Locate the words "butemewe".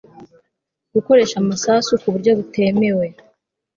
2.37-3.07